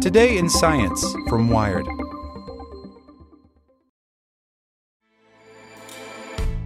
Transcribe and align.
Today 0.00 0.38
in 0.38 0.48
Science 0.48 1.04
from 1.28 1.50
Wired. 1.50 1.86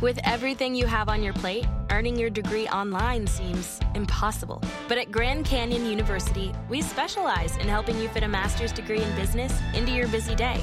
With 0.01 0.21
everything 0.23 0.77
you 0.77 0.87
have 0.87 1.09
on 1.09 1.21
your 1.21 1.33
plate, 1.33 1.67
earning 1.91 2.17
your 2.17 2.31
degree 2.31 2.69
online 2.69 3.27
seems 3.27 3.81
impossible. 3.97 4.63
But 4.87 4.99
at 4.99 5.11
Grand 5.11 5.45
Canyon 5.47 5.85
University, 5.85 6.53
we 6.69 6.81
specialize 6.81 7.57
in 7.57 7.67
helping 7.67 7.99
you 7.99 8.09
fit 8.11 8.23
a 8.23 8.29
master's 8.29 8.71
degree 8.71 9.03
in 9.03 9.17
business 9.17 9.53
into 9.75 9.91
your 9.91 10.07
busy 10.07 10.37
day. 10.37 10.63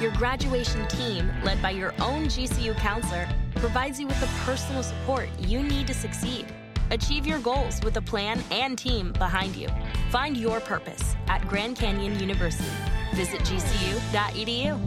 Your 0.00 0.12
graduation 0.12 0.86
team, 0.86 1.32
led 1.42 1.60
by 1.60 1.70
your 1.70 1.94
own 2.00 2.26
GCU 2.26 2.76
counselor, 2.76 3.28
provides 3.56 3.98
you 3.98 4.06
with 4.06 4.20
the 4.20 4.28
personal 4.44 4.84
support 4.84 5.28
you 5.40 5.64
need 5.64 5.88
to 5.88 5.94
succeed. 5.94 6.46
Achieve 6.90 7.26
your 7.26 7.38
goals 7.38 7.80
with 7.82 7.96
a 7.96 8.02
plan 8.02 8.42
and 8.50 8.78
team 8.78 9.12
behind 9.12 9.56
you. 9.56 9.68
Find 10.10 10.36
your 10.36 10.60
purpose 10.60 11.14
at 11.28 11.46
Grand 11.48 11.76
Canyon 11.76 12.18
University. 12.18 12.70
Visit 13.14 13.40
gcu.edu. 13.40 14.78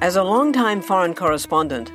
As 0.00 0.16
a 0.16 0.22
longtime 0.22 0.82
foreign 0.82 1.14
correspondent, 1.14 1.90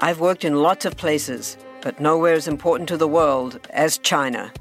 I've 0.00 0.20
worked 0.20 0.44
in 0.44 0.62
lots 0.62 0.84
of 0.84 0.96
places, 0.96 1.56
but 1.80 2.00
nowhere 2.00 2.34
as 2.34 2.48
important 2.48 2.88
to 2.90 2.96
the 2.96 3.08
world 3.08 3.60
as 3.70 3.96
China. 3.98 4.52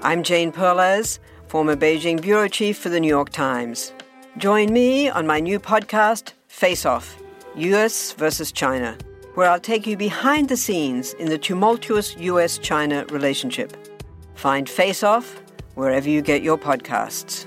I'm 0.00 0.22
Jane 0.22 0.52
Perlez, 0.52 1.18
former 1.48 1.74
Beijing 1.74 2.20
bureau 2.20 2.46
chief 2.46 2.78
for 2.78 2.88
the 2.88 3.00
New 3.00 3.08
York 3.08 3.30
Times. 3.30 3.92
Join 4.38 4.72
me 4.72 5.08
on 5.08 5.26
my 5.26 5.40
new 5.40 5.58
podcast, 5.58 6.32
Face 6.46 6.86
Off 6.86 7.16
US 7.56 8.12
versus 8.12 8.52
China, 8.52 8.98
where 9.36 9.50
I'll 9.50 9.60
take 9.60 9.86
you 9.86 9.98
behind 9.98 10.48
the 10.48 10.56
scenes 10.56 11.12
in 11.14 11.28
the 11.28 11.36
tumultuous 11.36 12.16
US 12.16 12.56
China 12.56 13.04
relationship. 13.10 13.76
Find 14.34 14.68
Face 14.68 15.02
Off 15.02 15.40
wherever 15.74 16.08
you 16.08 16.22
get 16.22 16.42
your 16.42 16.56
podcasts. 16.56 17.44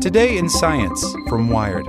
Today 0.00 0.38
in 0.38 0.48
Science 0.48 1.04
from 1.28 1.50
Wired. 1.50 1.86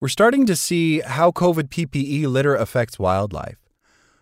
We're 0.00 0.08
starting 0.08 0.46
to 0.46 0.54
see 0.54 1.00
how 1.00 1.32
COVID 1.32 1.64
PPE 1.64 2.26
litter 2.28 2.54
affects 2.54 2.98
wildlife. 2.98 3.58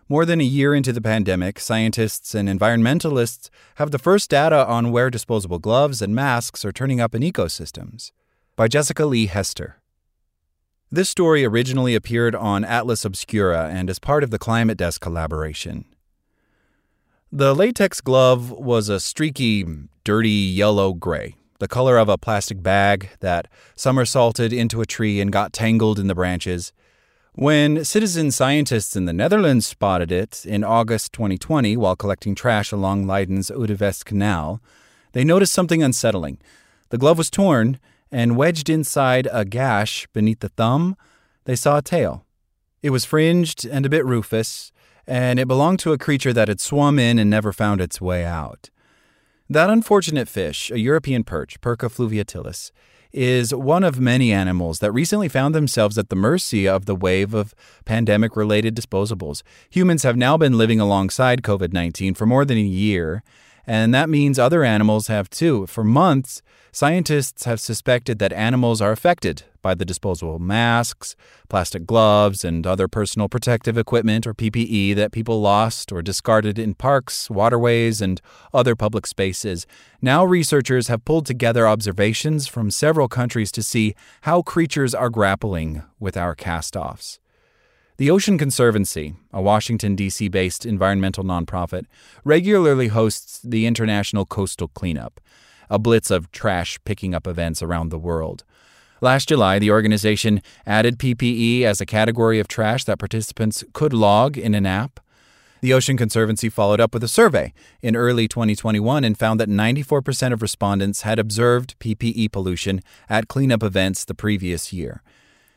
More 0.09 0.25
than 0.25 0.41
a 0.41 0.43
year 0.43 0.73
into 0.73 0.91
the 0.91 1.01
pandemic, 1.01 1.59
scientists 1.59 2.33
and 2.33 2.49
environmentalists 2.49 3.51
have 3.75 3.91
the 3.91 3.99
first 3.99 4.31
data 4.31 4.65
on 4.65 4.91
where 4.91 5.11
disposable 5.11 5.59
gloves 5.59 6.01
and 6.01 6.15
masks 6.15 6.65
are 6.65 6.71
turning 6.71 6.99
up 6.99 7.13
in 7.13 7.21
ecosystems. 7.21 8.11
By 8.59 8.67
Jessica 8.67 9.05
Lee 9.05 9.27
Hester. 9.27 9.77
This 10.91 11.07
story 11.07 11.45
originally 11.45 11.95
appeared 11.95 12.35
on 12.35 12.65
Atlas 12.65 13.05
Obscura 13.05 13.69
and 13.71 13.89
is 13.89 13.99
part 13.99 14.21
of 14.21 14.31
the 14.31 14.37
Climate 14.37 14.77
Desk 14.77 14.99
collaboration. 14.99 15.85
The 17.31 17.55
latex 17.55 18.01
glove 18.01 18.51
was 18.51 18.89
a 18.89 18.99
streaky, 18.99 19.65
dirty 20.03 20.29
yellow 20.29 20.91
gray, 20.91 21.35
the 21.59 21.69
color 21.69 21.97
of 21.97 22.09
a 22.09 22.17
plastic 22.17 22.61
bag 22.61 23.11
that 23.21 23.47
somersaulted 23.77 24.51
into 24.51 24.81
a 24.81 24.85
tree 24.85 25.21
and 25.21 25.31
got 25.31 25.53
tangled 25.53 25.97
in 25.97 26.07
the 26.07 26.15
branches. 26.15 26.73
When 27.35 27.85
citizen 27.85 28.29
scientists 28.29 28.93
in 28.93 29.05
the 29.05 29.13
Netherlands 29.13 29.67
spotted 29.67 30.11
it 30.11 30.45
in 30.45 30.65
August 30.65 31.13
2020 31.13 31.77
while 31.77 31.95
collecting 31.95 32.35
trash 32.35 32.73
along 32.73 33.07
Leiden's 33.07 33.49
Oude 33.49 33.69
Vest 33.69 34.05
Canal, 34.05 34.61
they 35.13 35.23
noticed 35.23 35.53
something 35.53 35.81
unsettling. 35.81 36.39
The 36.89 36.97
glove 36.97 37.17
was 37.17 37.29
torn, 37.29 37.79
and 38.11 38.35
wedged 38.35 38.69
inside 38.69 39.27
a 39.31 39.45
gash 39.45 40.07
beneath 40.13 40.39
the 40.39 40.49
thumb, 40.49 40.95
they 41.45 41.55
saw 41.55 41.77
a 41.77 41.81
tail. 41.81 42.25
It 42.81 42.91
was 42.91 43.05
fringed 43.05 43.65
and 43.65 43.85
a 43.85 43.89
bit 43.89 44.05
rufous, 44.05 44.71
and 45.05 45.39
it 45.39 45.47
belonged 45.47 45.79
to 45.79 45.91
a 45.91 45.97
creature 45.97 46.33
that 46.33 46.47
had 46.47 46.61
swum 46.61 46.99
in 46.99 47.19
and 47.19 47.29
never 47.29 47.51
found 47.51 47.81
its 47.81 47.99
way 47.99 48.25
out. 48.25 48.69
That 49.49 49.69
unfortunate 49.69 50.27
fish, 50.27 50.69
a 50.69 50.79
European 50.79 51.23
perch, 51.23 51.59
Perca 51.59 51.89
fluviatilis, 51.89 52.71
is 53.11 53.53
one 53.53 53.83
of 53.83 53.99
many 53.99 54.31
animals 54.31 54.79
that 54.79 54.91
recently 54.91 55.27
found 55.27 55.55
themselves 55.55 55.97
at 55.97 56.09
the 56.09 56.15
mercy 56.15 56.67
of 56.67 56.85
the 56.85 56.95
wave 56.95 57.33
of 57.33 57.55
pandemic 57.85 58.35
related 58.35 58.75
disposables. 58.75 59.41
Humans 59.71 60.03
have 60.03 60.15
now 60.15 60.37
been 60.37 60.57
living 60.57 60.79
alongside 60.79 61.41
COVID 61.41 61.73
19 61.73 62.13
for 62.13 62.27
more 62.27 62.45
than 62.45 62.57
a 62.57 62.61
year, 62.61 63.23
and 63.69 63.93
that 63.93 64.09
means 64.09 64.39
other 64.39 64.63
animals 64.63 65.09
have 65.09 65.29
too. 65.29 65.67
For 65.67 65.83
months, 65.83 66.41
scientists 66.71 67.45
have 67.45 67.59
suspected 67.59 68.17
that 68.17 68.33
animals 68.33 68.81
are 68.81 68.91
affected 68.91 69.43
by 69.61 69.75
the 69.75 69.85
disposable 69.85 70.39
masks, 70.39 71.15
plastic 71.49 71.85
gloves, 71.85 72.43
and 72.43 72.65
other 72.65 72.87
personal 72.87 73.29
protective 73.29 73.77
equipment 73.77 74.25
or 74.25 74.33
PPE 74.33 74.95
that 74.95 75.11
people 75.11 75.39
lost 75.39 75.91
or 75.91 76.01
discarded 76.01 76.57
in 76.57 76.73
parks, 76.73 77.29
waterways, 77.29 78.01
and 78.01 78.21
other 78.55 78.75
public 78.75 79.05
spaces. 79.05 79.67
Now, 80.01 80.25
researchers 80.25 80.87
have 80.87 81.05
pulled 81.05 81.27
together 81.27 81.67
observations 81.67 82.47
from 82.47 82.71
several 82.71 83.07
countries 83.07 83.51
to 83.51 83.61
see 83.61 83.93
how 84.21 84.41
creatures 84.41 84.95
are 84.95 85.11
grappling 85.11 85.83
with 85.99 86.17
our 86.17 86.33
cast 86.33 86.75
offs. 86.75 87.19
The 87.99 88.09
Ocean 88.09 88.37
Conservancy, 88.37 89.15
a 89.33 89.41
Washington, 89.41 89.93
D.C. 89.93 90.29
based 90.29 90.65
environmental 90.65 91.25
nonprofit, 91.25 91.83
regularly 92.23 92.87
hosts 92.87 93.41
the 93.43 93.65
International 93.65 94.25
Coastal 94.25 94.69
Cleanup, 94.69 95.19
a 95.69 95.77
blitz 95.77 96.09
of 96.09 96.31
trash 96.31 96.79
picking 96.85 97.13
up 97.13 97.27
events 97.27 97.61
around 97.61 97.89
the 97.89 97.99
world. 97.99 98.45
Last 99.01 99.27
July, 99.27 99.59
the 99.59 99.71
organization 99.71 100.41
added 100.65 100.97
PPE 100.97 101.63
as 101.63 101.81
a 101.81 101.85
category 101.85 102.39
of 102.39 102.47
trash 102.47 102.85
that 102.85 102.99
participants 102.99 103.65
could 103.73 103.91
log 103.91 104.37
in 104.37 104.55
an 104.55 104.65
app. 104.65 105.01
The 105.59 105.73
Ocean 105.73 105.97
Conservancy 105.97 106.47
followed 106.47 106.79
up 106.79 106.93
with 106.93 107.03
a 107.03 107.09
survey 107.09 107.51
in 107.81 107.97
early 107.97 108.29
2021 108.29 109.03
and 109.03 109.19
found 109.19 109.41
that 109.41 109.49
94% 109.49 110.31
of 110.31 110.41
respondents 110.41 111.01
had 111.01 111.19
observed 111.19 111.77
PPE 111.81 112.31
pollution 112.31 112.79
at 113.09 113.27
cleanup 113.27 113.61
events 113.61 114.05
the 114.05 114.15
previous 114.15 114.71
year. 114.71 115.03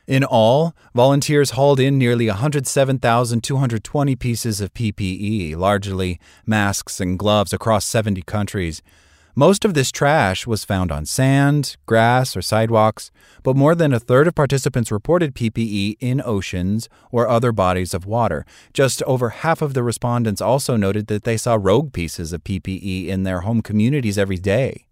In 0.07 0.25
all, 0.25 0.75
volunteers 0.95 1.51
hauled 1.51 1.79
in 1.79 1.97
nearly 1.97 2.27
107,220 2.27 4.17
pieces 4.17 4.61
of 4.61 4.75
PPE, 4.75 5.57
largely 5.57 6.19
masks 6.45 7.01
and 7.01 7.17
gloves 7.17 7.53
across 7.53 7.85
70 7.85 8.23
countries. 8.23 8.83
Most 9.37 9.65
of 9.65 9.75
this 9.75 9.91
trash 9.91 10.47
was 10.47 10.65
found 10.65 10.93
on 10.93 11.07
sand, 11.07 11.77
grass, 11.87 12.37
or 12.37 12.43
sidewalks, 12.43 13.11
but 13.43 13.57
more 13.57 13.75
than 13.75 13.95
a 13.95 14.01
third 14.01 14.27
of 14.27 14.35
participants 14.35 14.91
reported 14.93 15.35
PPE 15.35 15.97
in 16.01 16.21
oceans 16.23 16.89
or 17.11 17.29
other 17.29 17.53
bodies 17.53 17.95
of 17.95 18.05
water. 18.05 18.45
Just 18.75 19.03
over 19.05 19.31
half 19.31 19.63
of 19.63 19.73
the 19.73 19.83
respondents 19.83 20.43
also 20.43 20.77
noted 20.77 21.07
that 21.07 21.25
they 21.25 21.39
saw 21.39 21.57
rogue 21.59 21.93
pieces 21.93 22.33
of 22.33 22.45
PPE 22.45 23.07
in 23.07 23.23
their 23.23 23.41
home 23.41 23.63
communities 23.63 24.19
every 24.19 24.37
day. 24.37 24.87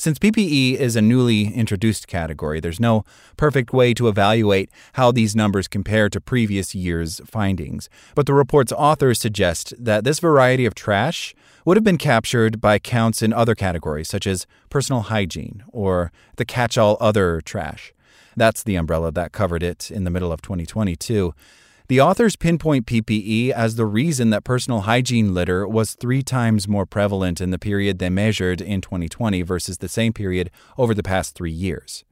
Since 0.00 0.20
PPE 0.20 0.76
is 0.76 0.94
a 0.94 1.02
newly 1.02 1.52
introduced 1.52 2.06
category, 2.06 2.60
there's 2.60 2.78
no 2.78 3.04
perfect 3.36 3.72
way 3.72 3.92
to 3.94 4.06
evaluate 4.06 4.70
how 4.92 5.10
these 5.10 5.34
numbers 5.34 5.66
compare 5.66 6.08
to 6.10 6.20
previous 6.20 6.72
years' 6.72 7.20
findings. 7.26 7.90
But 8.14 8.26
the 8.26 8.32
report's 8.32 8.70
authors 8.70 9.18
suggest 9.18 9.74
that 9.76 10.04
this 10.04 10.20
variety 10.20 10.66
of 10.66 10.76
trash 10.76 11.34
would 11.64 11.76
have 11.76 11.82
been 11.82 11.98
captured 11.98 12.60
by 12.60 12.78
counts 12.78 13.22
in 13.22 13.32
other 13.32 13.56
categories, 13.56 14.08
such 14.08 14.28
as 14.28 14.46
personal 14.70 15.02
hygiene 15.02 15.64
or 15.72 16.12
the 16.36 16.44
catch 16.44 16.78
all 16.78 16.96
other 17.00 17.40
trash. 17.40 17.92
That's 18.36 18.62
the 18.62 18.76
umbrella 18.76 19.10
that 19.10 19.32
covered 19.32 19.64
it 19.64 19.90
in 19.90 20.04
the 20.04 20.10
middle 20.10 20.30
of 20.30 20.42
2022. 20.42 21.34
The 21.88 22.02
authors 22.02 22.36
pinpoint 22.36 22.84
PPE 22.84 23.48
as 23.48 23.76
the 23.76 23.86
reason 23.86 24.28
that 24.28 24.44
personal 24.44 24.82
hygiene 24.82 25.32
litter 25.32 25.66
was 25.66 25.94
three 25.94 26.22
times 26.22 26.68
more 26.68 26.84
prevalent 26.84 27.40
in 27.40 27.50
the 27.50 27.58
period 27.58 27.98
they 27.98 28.10
measured 28.10 28.60
in 28.60 28.82
2020 28.82 29.40
versus 29.40 29.78
the 29.78 29.88
same 29.88 30.12
period 30.12 30.50
over 30.76 30.92
the 30.92 31.02
past 31.02 31.34
three 31.34 31.50
years. 31.50 32.04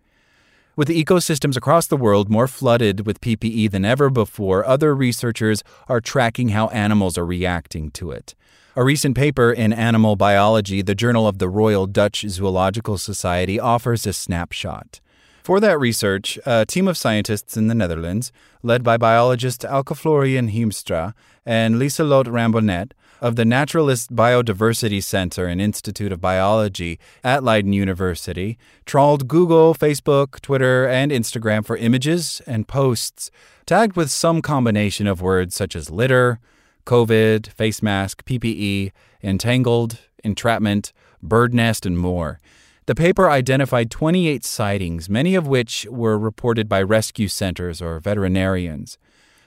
With 0.77 0.89
the 0.89 1.05
ecosystems 1.05 1.59
across 1.59 1.87
the 1.87 1.97
world 1.99 2.31
more 2.31 2.49
flooded 2.49 3.07
with 3.07 3.21
PPE 3.21 3.71
than 3.71 3.85
ever 3.85 4.09
before, 4.09 4.65
other 4.65 4.95
researchers 4.95 5.63
are 5.89 6.01
tracking 6.01 6.49
how 6.51 6.69
animals 6.69 7.19
are 7.19 7.27
reacting 7.27 7.91
to 7.93 8.13
it. 8.13 8.35
A 8.77 8.85
recent 8.85 9.15
paper 9.15 9.53
in 9.53 9.75
Animal 9.75 10.17
Biology, 10.17 10.81
the 10.81 10.95
Journal 10.95 11.29
of 11.29 11.39
the 11.39 11.51
Royal 11.51 11.87
Dutch 11.87 12.25
Zoological 12.27 12.97
Society, 12.97 13.61
offers 13.61 14.07
a 14.07 14.15
snapshot. 14.15 15.01
For 15.47 15.61
that 15.61 15.79
research, 15.79 16.41
a 16.45 16.67
team 16.67 16.89
of 16.89 16.97
scientists 16.97 17.57
in 17.57 17.69
the 17.69 17.75
Netherlands, 17.77 18.33
led 18.65 18.83
by 18.83 18.97
biologist 18.97 19.65
Elke 19.65 19.95
Florian 19.95 20.51
Hiemstra 20.51 21.15
and 21.47 21.77
Lieselotte 21.77 22.27
Rambonnet 22.27 22.91
of 23.21 23.37
the 23.37 23.45
Naturalis 23.45 24.09
Biodiversity 24.09 25.01
Center 25.01 25.47
and 25.47 25.61
Institute 25.61 26.11
of 26.11 26.21
Biology 26.21 26.99
at 27.23 27.45
Leiden 27.45 27.73
University, 27.73 28.59
trawled 28.87 29.29
Google, 29.29 29.73
Facebook, 29.73 30.41
Twitter, 30.41 30.89
and 30.89 31.13
Instagram 31.13 31.65
for 31.65 31.77
images 31.77 32.43
and 32.45 32.67
posts 32.67 33.31
tagged 33.67 33.95
with 33.95 34.11
some 34.11 34.43
combination 34.43 35.07
of 35.07 35.23
words 35.23 35.55
such 35.55 35.77
as 35.77 35.91
litter, 35.91 36.41
COVID, 36.87 37.47
face 37.53 37.81
mask, 37.81 38.25
PPE, 38.25 38.91
entangled, 39.23 39.99
entrapment, 40.25 40.93
bird 41.23 41.55
nest, 41.55 41.87
and 41.87 41.97
more. 41.97 42.41
The 42.87 42.95
paper 42.95 43.29
identified 43.29 43.91
28 43.91 44.45
sightings, 44.45 45.09
many 45.09 45.35
of 45.35 45.49
which 45.49 45.89
were 45.91 46.17
reported 46.17 46.69
by 46.69 46.83
rescue 46.83 47.27
centers 47.27 47.83
or 47.83 47.99
veterinarians. 47.99 48.97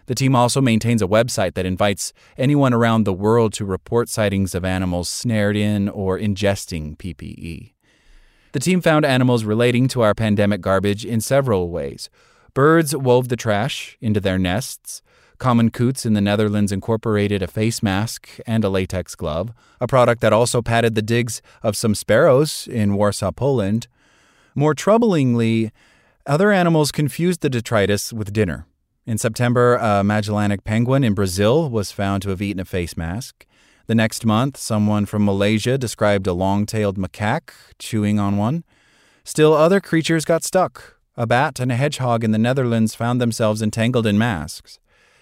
The 0.08 0.16
team 0.16 0.36
also 0.36 0.60
maintains 0.60 1.02
a 1.02 1.08
website 1.08 1.54
that 1.54 1.66
invites 1.66 2.12
anyone 2.38 2.74
around 2.74 3.06
the 3.06 3.14
world 3.14 3.54
to 3.54 3.64
report 3.64 4.10
sightings 4.10 4.54
of 4.54 4.66
animals 4.66 5.08
snared 5.08 5.56
in 5.56 5.88
or 5.88 6.20
ingesting 6.20 6.98
PPE. 6.98 7.72
The 8.52 8.60
team 8.60 8.82
found 8.82 9.06
animals 9.06 9.46
relating 9.46 9.88
to 9.90 10.02
our 10.02 10.14
pandemic 10.14 10.60
garbage 10.60 11.06
in 11.06 11.22
several 11.22 11.70
ways. 11.70 12.10
Birds 12.54 12.94
wove 12.94 13.30
the 13.30 13.38
trash 13.38 13.98
into 14.02 14.20
their 14.20 14.40
nests. 14.40 15.02
Common 15.40 15.72
Coots 15.72 16.06
in 16.06 16.14
the 16.14 16.22
Netherlands 16.22 16.72
incorporated 16.72 17.42
a 17.42 17.48
face 17.48 17.82
mask 17.82 18.30
and 18.46 18.64
a 18.66 18.70
latex 18.70 19.16
glove, 19.16 19.54
a 19.80 19.88
product 19.88 20.20
that 20.22 20.34
also 20.34 20.62
padded 20.62 20.96
the 20.96 21.02
digs 21.02 21.42
of 21.64 21.78
some 21.78 21.96
sparrows 21.96 22.68
in 22.68 22.94
Warsaw, 22.94 23.32
Poland. 23.32 23.88
More 24.54 24.76
troublingly, 24.76 25.72
other 26.26 26.52
animals 26.52 26.92
confused 26.92 27.40
the 27.40 27.50
detritus 27.50 28.12
with 28.12 28.34
dinner. 28.34 28.66
In 29.06 29.18
September, 29.18 29.78
a 29.78 30.04
Magellanic 30.04 30.66
penguin 30.66 31.06
in 31.06 31.14
Brazil 31.14 31.70
was 31.70 31.92
found 31.92 32.22
to 32.24 32.30
have 32.30 32.42
eaten 32.42 32.60
a 32.60 32.66
face 32.66 32.98
mask. 32.98 33.48
The 33.88 33.96
next 33.96 34.26
month, 34.26 34.58
someone 34.58 35.06
from 35.06 35.24
Malaysia 35.24 35.78
described 35.78 36.28
a 36.28 36.34
long 36.34 36.66
tailed 36.66 36.98
macaque 36.98 37.54
chewing 37.80 38.20
on 38.20 38.38
one. 38.38 38.66
Still, 39.24 39.54
other 39.54 39.80
creatures 39.80 40.26
got 40.26 40.44
stuck. 40.44 40.98
A 41.16 41.26
bat 41.26 41.60
and 41.60 41.72
a 41.72 41.76
hedgehog 41.76 42.24
in 42.24 42.32
the 42.32 42.38
Netherlands 42.38 42.94
found 42.94 43.20
themselves 43.22 43.62
entangled 43.62 44.06
in 44.06 44.18
masks. 44.18 44.80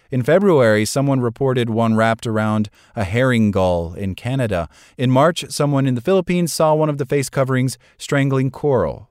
In 0.10 0.24
February, 0.24 0.86
someone 0.86 1.20
reported 1.20 1.70
one 1.70 1.96
wrapped 1.96 2.26
around 2.26 2.70
a 2.96 3.04
herring 3.04 3.52
gull 3.52 3.94
in 3.94 4.16
Canada. 4.16 4.70
In 4.98 5.12
March, 5.12 5.46
someone 5.50 5.86
in 5.86 5.96
the 5.96 6.02
Philippines 6.02 6.54
saw 6.54 6.74
one 6.74 6.90
of 6.90 6.98
the 6.98 7.06
face 7.06 7.30
coverings 7.30 7.78
strangling 7.98 8.50
coral. 8.50 9.10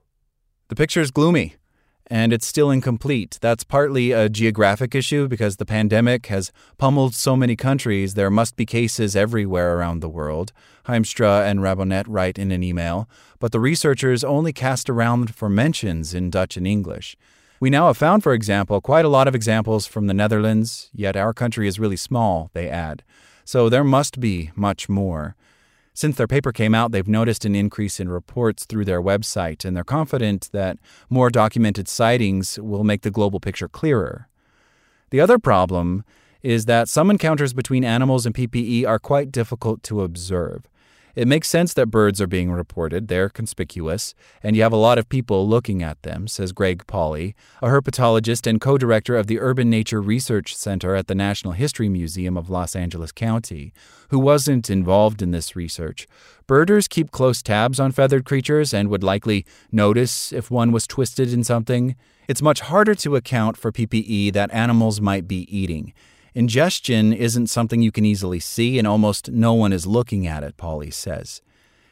The 0.69 0.77
picture 0.77 1.01
is 1.01 1.11
gloomy 1.11 1.57
and 2.09 2.33
it's 2.33 2.47
still 2.47 2.71
incomplete. 2.71 3.39
That's 3.41 3.65
partly 3.65 4.13
a 4.13 4.29
geographic 4.29 4.95
issue 4.95 5.29
because 5.29 5.57
the 5.57 5.67
pandemic 5.67 6.27
has 6.27 6.53
pummeled 6.79 7.15
so 7.15 7.37
many 7.37 7.57
countries. 7.57 8.15
There 8.15 8.31
must 8.31 8.57
be 8.57 8.65
cases 8.65 9.17
everywhere 9.17 9.77
around 9.77 10.01
the 10.01 10.09
world. 10.09 10.53
Hiemstra 10.87 11.49
and 11.49 11.61
Rambonnet 11.61 12.05
write 12.09 12.39
in 12.39 12.53
an 12.53 12.63
email, 12.63 13.09
but 13.39 13.53
the 13.53 13.61
researchers 13.61 14.23
only 14.23 14.53
cast 14.53 14.89
around 14.89 15.35
for 15.35 15.49
mentions 15.49 16.15
in 16.15 16.31
Dutch 16.31 16.57
and 16.57 16.67
English. 16.67 17.17
We 17.59 17.71
now 17.71 17.87
have 17.87 17.97
found, 17.97 18.23
for 18.23 18.35
example, 18.35 18.81
quite 18.83 19.07
a 19.07 19.09
lot 19.09 19.29
of 19.29 19.35
examples 19.35 19.87
from 19.87 20.07
the 20.07 20.15
Netherlands, 20.15 20.91
yet 20.93 21.17
our 21.17 21.33
country 21.33 21.67
is 21.67 21.81
really 21.81 21.97
small, 21.97 22.51
they 22.53 22.69
add. 22.69 23.03
So 23.45 23.69
there 23.69 23.85
must 23.85 24.21
be 24.21 24.51
much 24.55 24.89
more. 24.89 25.37
Since 25.95 26.17
their 26.17 26.27
paper 26.27 26.53
came 26.53 26.75
out, 26.75 26.93
they've 26.93 27.09
noticed 27.09 27.47
an 27.47 27.55
increase 27.55 27.99
in 27.99 28.11
reports 28.11 28.67
through 28.67 28.85
their 28.85 29.01
website, 29.01 29.65
and 29.65 29.75
they're 29.75 29.85
confident 29.85 30.51
that 30.53 30.79
more 31.09 31.31
documented 31.31 31.89
sightings 31.89 32.59
will 32.59 32.85
make 32.85 33.01
the 33.01 33.11
global 33.11 33.41
picture 33.41 33.69
clearer. 33.69 34.29
The 35.09 35.21
other 35.21 35.39
problem 35.39 36.05
is 36.43 36.67
that 36.67 36.91
some 36.91 37.11
encounters 37.11 37.55
between 37.55 37.85
animals 37.85 38.27
and 38.27 38.35
PPE 38.35 38.87
are 38.87 38.99
quite 38.99 39.33
difficult 39.33 39.83
to 39.85 40.03
observe. 40.03 40.69
It 41.17 41.27
makes 41.27 41.49
sense 41.49 41.73
that 41.73 41.87
birds 41.87 42.21
are 42.21 42.27
being 42.27 42.53
reported, 42.53 43.09
they're 43.09 43.31
conspicuous, 43.31 44.15
and 44.43 44.55
you 44.55 44.63
have 44.63 44.73
a 44.75 44.77
lot 44.77 44.99
of 44.99 45.09
people 45.09 45.49
looking 45.49 45.83
at 45.83 46.03
them, 46.03 46.29
says 46.29 46.53
Greg 46.53 46.87
Pauly, 46.87 47.33
a 47.63 47.69
herpetologist 47.69 48.47
and 48.47 48.61
co 48.61 48.77
director 48.77 49.17
of 49.17 49.27
the 49.27 49.41
Urban 49.41 49.71
Nature 49.71 50.03
Research 50.03 50.55
Center 50.55 50.95
at 50.95 51.07
the 51.07 51.15
Natural 51.15 51.53
History 51.55 51.89
Museum 51.89 52.37
of 52.37 52.51
Los 52.51 52.77
Angeles 52.77 53.13
County, 53.13 53.73
who 54.11 54.19
wasn't 54.19 54.69
involved 54.69 55.23
in 55.23 55.31
this 55.31 55.57
research. 55.57 56.07
Birders 56.47 56.87
keep 56.87 57.11
close 57.13 57.43
tabs 57.43 57.81
on 57.81 57.93
feathered 57.93 58.27
creatures 58.27 58.75
and 58.75 58.91
would 58.91 59.03
likely 59.03 59.47
notice 59.73 60.35
if 60.35 60.51
one 60.51 60.71
was 60.71 60.87
twisted 60.87 61.33
in 61.33 61.43
something. 61.43 61.97
It's 62.29 62.43
much 62.43 62.61
harder 62.61 62.95
to 62.97 63.17
account 63.17 63.57
for 63.57 63.73
PPE 63.73 64.35
that 64.35 64.53
animals 64.53 65.01
might 65.01 65.27
be 65.27 65.49
eating. 65.49 65.95
Ingestion 66.37 67.15
isn't 67.15 67.47
something 67.47 67.81
you 67.81 67.91
can 67.91 68.05
easily 68.05 68.41
see, 68.41 68.79
and 68.79 68.87
almost 68.87 69.31
no 69.31 69.55
one 69.55 69.73
is 69.73 69.87
looking 69.87 70.27
at 70.27 70.43
it, 70.43 70.59
Pauly 70.59 70.93
says. 70.93 71.41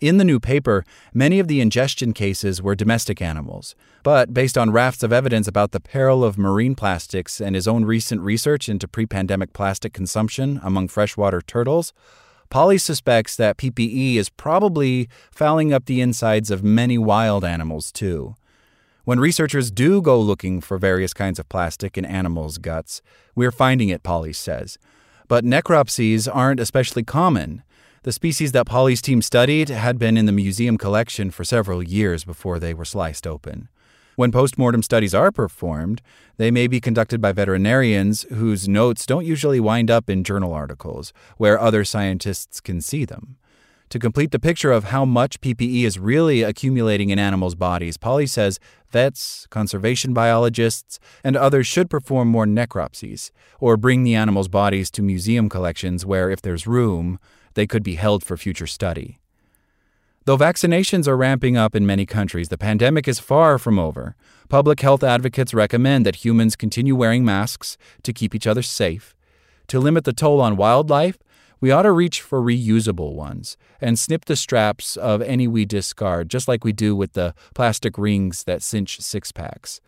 In 0.02 0.18
the 0.18 0.24
new 0.24 0.38
paper, 0.38 0.84
many 1.14 1.38
of 1.38 1.48
the 1.48 1.62
ingestion 1.62 2.12
cases 2.12 2.60
were 2.60 2.74
domestic 2.74 3.22
animals. 3.22 3.74
But 4.02 4.34
based 4.34 4.58
on 4.58 4.70
rafts 4.70 5.02
of 5.02 5.14
evidence 5.14 5.48
about 5.48 5.72
the 5.72 5.80
peril 5.80 6.22
of 6.22 6.36
marine 6.36 6.74
plastics 6.74 7.40
and 7.40 7.54
his 7.54 7.66
own 7.66 7.86
recent 7.86 8.20
research 8.20 8.68
into 8.68 8.86
pre 8.86 9.06
pandemic 9.06 9.54
plastic 9.54 9.94
consumption 9.94 10.60
among 10.62 10.88
freshwater 10.88 11.40
turtles, 11.40 11.94
Pauly 12.50 12.78
suspects 12.78 13.36
that 13.36 13.56
PPE 13.56 14.16
is 14.16 14.28
probably 14.28 15.08
fouling 15.30 15.72
up 15.72 15.86
the 15.86 16.02
insides 16.02 16.50
of 16.50 16.62
many 16.62 16.98
wild 16.98 17.46
animals, 17.46 17.90
too. 17.90 18.34
When 19.04 19.20
researchers 19.20 19.70
do 19.70 20.00
go 20.00 20.18
looking 20.18 20.62
for 20.62 20.78
various 20.78 21.12
kinds 21.12 21.38
of 21.38 21.46
plastic 21.50 21.98
in 21.98 22.06
animals' 22.06 22.56
guts, 22.56 23.02
we're 23.34 23.50
finding 23.50 23.90
it, 23.90 24.02
Pauly 24.02 24.34
says. 24.34 24.78
But 25.28 25.44
necropsies 25.44 26.26
aren't 26.26 26.58
especially 26.58 27.04
common. 27.04 27.62
The 28.04 28.12
species 28.12 28.52
that 28.52 28.66
Pauly's 28.66 29.02
team 29.02 29.20
studied 29.20 29.68
had 29.68 29.98
been 29.98 30.16
in 30.16 30.24
the 30.24 30.32
museum 30.32 30.78
collection 30.78 31.30
for 31.30 31.44
several 31.44 31.82
years 31.82 32.24
before 32.24 32.58
they 32.58 32.72
were 32.72 32.86
sliced 32.86 33.26
open. 33.26 33.68
When 34.16 34.32
postmortem 34.32 34.82
studies 34.82 35.14
are 35.14 35.30
performed, 35.30 36.00
they 36.38 36.50
may 36.50 36.66
be 36.66 36.80
conducted 36.80 37.20
by 37.20 37.32
veterinarians 37.32 38.22
whose 38.30 38.68
notes 38.68 39.04
don't 39.04 39.26
usually 39.26 39.60
wind 39.60 39.90
up 39.90 40.08
in 40.08 40.24
journal 40.24 40.54
articles, 40.54 41.12
where 41.36 41.60
other 41.60 41.84
scientists 41.84 42.58
can 42.58 42.80
see 42.80 43.04
them. 43.04 43.36
To 43.90 43.98
complete 43.98 44.32
the 44.32 44.38
picture 44.38 44.72
of 44.72 44.84
how 44.84 45.04
much 45.04 45.40
PPE 45.40 45.84
is 45.84 45.98
really 45.98 46.42
accumulating 46.42 47.10
in 47.10 47.18
animals' 47.18 47.54
bodies, 47.54 47.96
Pauly 47.96 48.28
says 48.28 48.58
vets, 48.90 49.46
conservation 49.50 50.12
biologists, 50.12 50.98
and 51.22 51.36
others 51.36 51.66
should 51.66 51.90
perform 51.90 52.28
more 52.28 52.46
necropsies, 52.46 53.30
or 53.60 53.76
bring 53.76 54.02
the 54.02 54.14
animals' 54.14 54.48
bodies 54.48 54.90
to 54.92 55.02
museum 55.02 55.48
collections 55.48 56.04
where, 56.04 56.30
if 56.30 56.42
there's 56.42 56.66
room, 56.66 57.18
they 57.54 57.66
could 57.66 57.82
be 57.82 57.94
held 57.94 58.24
for 58.24 58.36
future 58.36 58.66
study. 58.66 59.18
Though 60.26 60.38
vaccinations 60.38 61.06
are 61.06 61.18
ramping 61.18 61.56
up 61.56 61.76
in 61.76 61.84
many 61.84 62.06
countries, 62.06 62.48
the 62.48 62.56
pandemic 62.56 63.06
is 63.06 63.18
far 63.18 63.58
from 63.58 63.78
over. 63.78 64.16
Public 64.48 64.80
health 64.80 65.04
advocates 65.04 65.52
recommend 65.52 66.06
that 66.06 66.24
humans 66.24 66.56
continue 66.56 66.96
wearing 66.96 67.24
masks 67.24 67.76
to 68.02 68.12
keep 68.12 68.34
each 68.34 68.46
other 68.46 68.62
safe. 68.62 69.14
To 69.68 69.78
limit 69.78 70.04
the 70.04 70.14
toll 70.14 70.40
on 70.40 70.56
wildlife, 70.56 71.18
we 71.64 71.70
ought 71.70 71.84
to 71.84 71.92
reach 71.92 72.20
for 72.20 72.42
reusable 72.42 73.14
ones 73.14 73.56
and 73.80 73.98
snip 73.98 74.26
the 74.26 74.36
straps 74.36 74.98
of 74.98 75.22
any 75.22 75.48
we 75.48 75.64
discard, 75.64 76.28
just 76.28 76.46
like 76.46 76.62
we 76.62 76.74
do 76.74 76.94
with 76.94 77.14
the 77.14 77.34
plastic 77.54 77.96
rings 77.96 78.44
that 78.44 78.62
cinch 78.62 79.00
six 79.00 79.32
packs. 79.32 79.80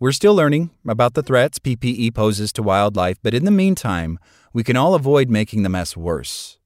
We're 0.00 0.10
still 0.10 0.34
learning 0.34 0.70
about 0.88 1.14
the 1.14 1.22
threats 1.22 1.60
PPE 1.60 2.16
poses 2.16 2.52
to 2.54 2.64
wildlife, 2.64 3.18
but 3.22 3.32
in 3.32 3.44
the 3.44 3.52
meantime, 3.52 4.18
we 4.52 4.64
can 4.64 4.76
all 4.76 4.96
avoid 4.96 5.30
making 5.30 5.62
the 5.62 5.68
mess 5.68 5.96
worse. 5.96 6.58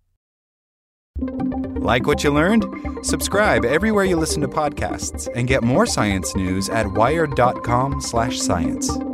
Like 1.19 2.07
what 2.07 2.25
you 2.25 2.31
learned? 2.31 2.65
Subscribe 3.03 3.67
everywhere 3.67 4.07
you 4.07 4.17
listen 4.17 4.41
to 4.41 4.49
podcasts 4.49 5.29
and 5.35 5.47
get 5.47 5.63
more 5.63 5.85
science 5.85 6.35
news 6.35 6.71
at 6.71 6.91
wired.com/science. 6.91 9.14